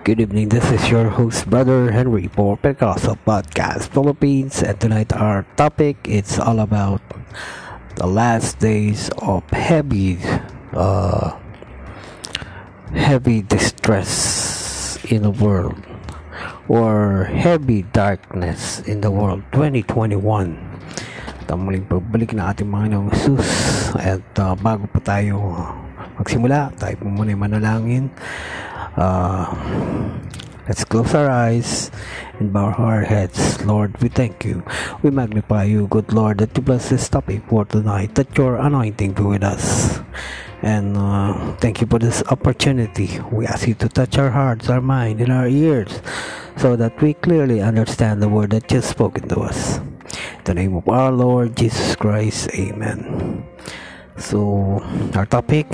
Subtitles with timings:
[0.00, 5.44] Good evening, this is your host, Brother Henry for Pentecostal Podcast Philippines, and tonight our
[5.60, 7.04] topic it's all about
[8.00, 10.16] the last days of heavy,
[10.72, 11.36] uh,
[12.96, 15.76] heavy distress in the world,
[16.64, 20.56] or heavy darkness in the world 2021.
[21.44, 25.60] At muling pagbalik na ating Panginoong Jesus at uh, bago pa tayo
[26.16, 28.08] magsimula, tayo po muna manalangin.
[28.96, 29.46] Uh,
[30.68, 31.90] let's close our eyes
[32.38, 33.64] and bow our heads.
[33.64, 34.62] Lord, we thank you.
[35.02, 39.12] We magnify you, good Lord, that you bless this topic for tonight, that your anointing
[39.14, 40.00] be with us.
[40.62, 43.18] And uh, thank you for this opportunity.
[43.32, 46.00] We ask you to touch our hearts, our mind, and our ears
[46.56, 49.78] so that we clearly understand the word that you've spoken to us.
[49.78, 53.49] In the name of our Lord Jesus Christ, Amen.
[54.20, 54.76] So,
[55.16, 55.72] our topic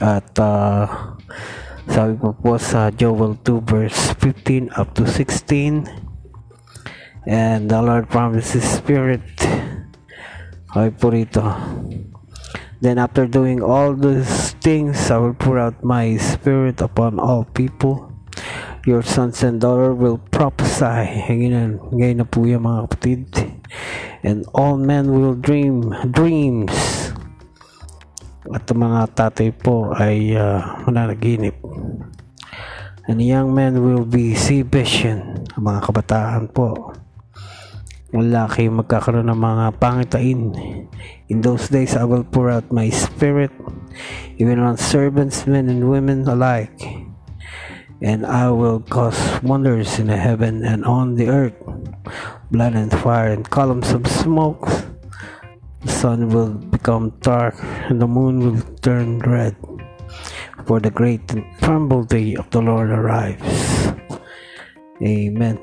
[0.00, 0.88] At uh,
[1.84, 5.84] sabi po po sa Joel 2 verse 15 up to 16,
[7.28, 9.20] and the Lord promises Spirit
[10.74, 11.42] ay po rito.
[12.82, 18.10] Then after doing all these things, I will pour out my spirit upon all people.
[18.84, 21.24] Your sons and daughter will prophesy.
[21.30, 23.22] Ngayon, ngayon na po yung mga kapatid.
[24.26, 26.74] And all men will dream dreams.
[28.50, 31.56] At mga tatay po ay uh, mananaginip.
[33.08, 35.46] And young men will be see vision.
[35.56, 36.92] Mga kabataan po
[38.14, 40.54] kayong magkakaroon ng mga pangitain.
[41.26, 43.50] In those days, I will pour out my spirit,
[44.38, 46.78] even on servants, men and women alike.
[47.98, 51.58] And I will cause wonders in the heaven and on the earth,
[52.54, 54.62] blood and fire and columns of smoke.
[55.82, 57.58] The sun will become dark
[57.90, 59.56] and the moon will turn red,
[60.66, 63.90] for the great and tremble day of the Lord arrives.
[65.02, 65.58] Amen.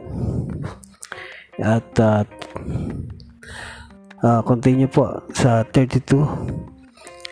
[1.62, 2.26] At uh,
[4.26, 6.18] uh, continue po sa 32.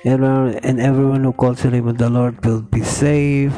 [0.08, 3.58] Everyone, and everyone who calls the name of the Lord will be saved.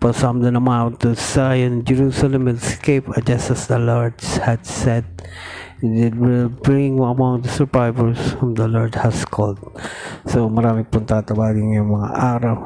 [0.00, 5.04] For some the mount to Zion, Jerusalem will escape just as the Lord had said.
[5.82, 9.60] It will bring among the survivors whom the Lord has called.
[10.30, 12.56] So marami pong tatawagin yung mga araw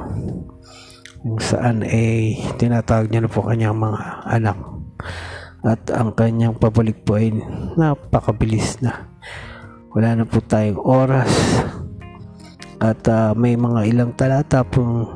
[1.22, 4.58] kung saan eh tinatawag niya na po kanyang mga anak
[5.62, 7.30] at ang kanyang pabalik po ay
[7.78, 9.06] napakabilis na.
[9.94, 11.30] Wala na po tayong oras.
[12.82, 15.14] At uh, may mga ilang talata pong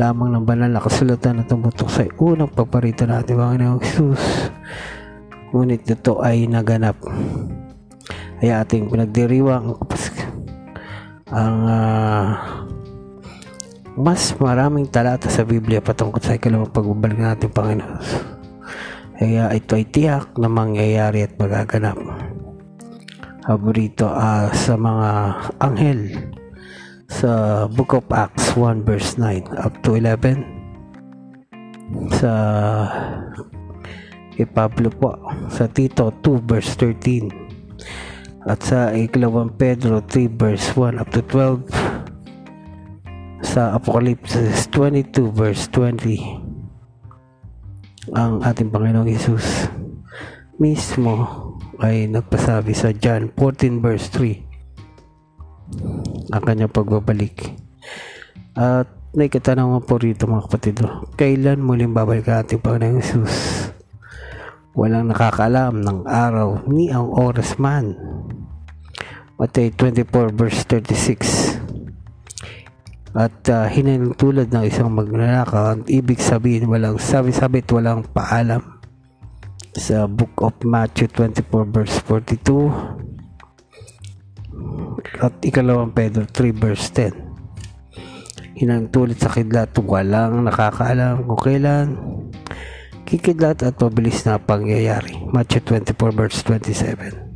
[0.00, 4.48] lamang ng banal na kasulatan na tumutok sa unang paparito natin Panginoong Jesus.
[5.52, 6.96] Ngunit ito ay naganap.
[8.40, 9.76] Ay ating pinagdiriwang
[11.30, 12.28] ang uh,
[14.00, 18.39] mas maraming talata sa Biblia patungkol sa ikalawang pagbabalik natin Panginoon
[19.20, 22.00] kaya ito ay tiyak na mangyayari at magaganap.
[23.44, 25.10] Paborito uh, sa mga
[25.60, 26.08] anghel.
[27.12, 30.40] Sa Book of Acts 1 verse 9 up to 11
[32.16, 32.32] sa
[34.32, 35.18] kay Pablo po
[35.52, 41.66] sa Tito 2 verse 13 at sa ikalawang Pedro 3 verse 1 up to 12
[43.42, 44.38] sa Apocalypse
[44.70, 46.49] 22 verse 20
[48.08, 49.68] ang ating Panginoong Yesus
[50.56, 51.28] mismo
[51.84, 57.52] ay nagpasabi sa John 14 verse 3 ang kanyang pagbabalik
[58.56, 60.86] at may katanungan po rito mga kapatid.
[61.18, 63.34] Kailan muling babalik ang ating Panginoong Jesus?
[64.70, 67.98] Walang nakakaalam ng araw ni ang oras man.
[69.34, 71.39] Matay 24 verse 36
[73.10, 78.62] at uh, hinanong tulad ng isang magnanakaw ang ibig sabihin walang sabi-sabi at walang paalam.
[79.74, 82.70] Sa book of Matthew 24 verse 42
[85.22, 87.30] at ikalawang Pedro 3 verse 10
[88.60, 91.96] hinangtulad sa kidlat walang nakakaalam kung kailan.
[93.08, 95.18] Kikidlat at mabilis na pangyayari.
[95.32, 97.29] Matthew 24 verse 27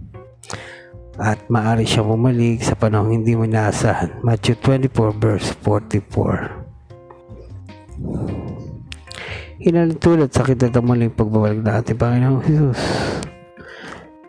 [1.21, 4.23] at maari siyang bumalik sa panahong hindi mo inaasahan.
[4.27, 6.65] Matthew 24 verse 44
[9.65, 12.81] hinalintulad sa kidlat ang muling pagbabalik na ating Panginoong Jesus.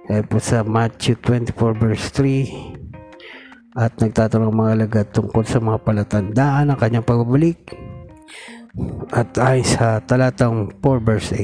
[0.08, 6.72] Dahil po sa Matthew 24 verse 3 at nagtatanong mga alagad tungkol sa mga palatandaan
[6.72, 7.76] ng kanyang pagbabalik
[9.12, 11.36] at ay sa talatang 4 verse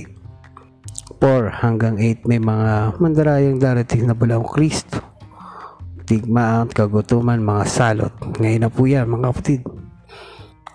[1.20, 5.11] 8 4 hanggang 8 may mga mandarayang darating na balawang Kristo
[6.12, 8.14] tigmaan, kagutuman, mga salot.
[8.36, 9.64] Ngayon na po yan mga kapatid.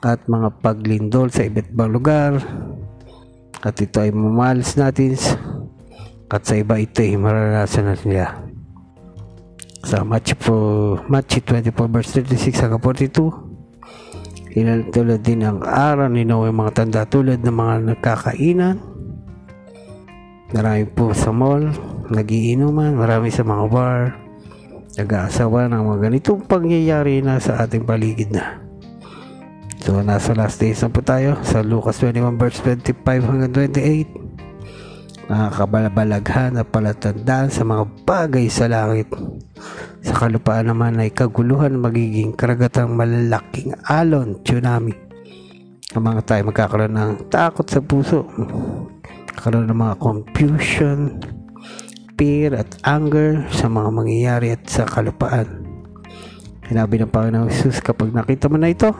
[0.00, 2.40] At mga paglindol sa iba't ibang lugar.
[3.60, 5.12] At ito ay mamalas natin.
[6.32, 8.46] At sa iba ito ay maranasan natin nila
[9.86, 10.56] sa Matthew, po,
[11.06, 17.06] Matthew 24 verse 36 hanggang 42 ilan tulad din ang araw ni Noe mga tanda
[17.06, 18.82] tulad ng mga nagkakainan.
[20.50, 21.70] Marami po sa mall
[22.10, 24.25] nagiinuman marami sa mga bar
[24.96, 28.60] nag-aasawa ng mga ganitong pangyayari na sa ating paligid na
[29.80, 36.58] so nasa last days na po tayo sa Lucas 21 verse 25 hanggang 28 nakakabalbalaghan
[36.58, 39.10] na palatandaan sa mga bagay sa langit
[40.06, 44.94] sa kalupaan naman ay kaguluhan magiging karagatang malalaking alon, tsunami.
[45.98, 48.22] Ang mga tayo magkakaroon ng takot sa puso.
[49.26, 51.18] Magkakaroon ng mga confusion,
[52.16, 55.64] fear at anger sa mga mangyayari at sa kalupaan.
[56.66, 58.90] Sinabi ng Panginoong Jesus kapag nakita mo na ito,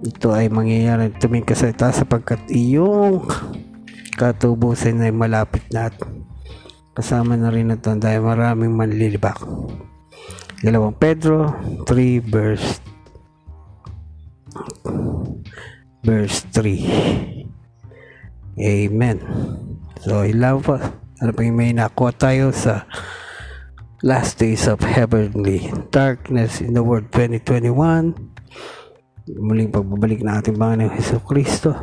[0.00, 3.28] ito ay mangyayari tuming ka sa itaas sapagkat iyong
[4.16, 5.96] katubusan ay malapit na at
[6.90, 9.38] Kasama na rin ito dahil maraming manlilibak.
[10.60, 11.54] Dalawang Pedro
[11.86, 12.82] 3 verse
[16.02, 17.46] verse 3.
[18.60, 19.16] Amen.
[20.02, 20.92] So, ilan pa.
[21.20, 22.88] Ano pa yung may nakuha tayo sa
[24.00, 28.16] last days of heavenly darkness in the world 2021.
[29.36, 31.76] Muling pagbabalik na ating Panginoon Heso Kristo.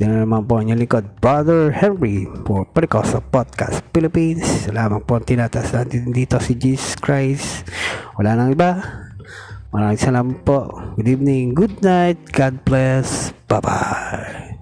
[0.00, 4.66] Diyan naman po ang likod, Brother Henry for Pericosa Podcast Philippines.
[4.66, 7.68] Salamat po ang tinatas natin dito si Jesus Christ.
[8.16, 8.82] Wala nang iba.
[9.70, 10.72] Maraming salamat po.
[10.96, 13.36] Good evening, good night, God bless.
[13.46, 14.53] Bye-bye.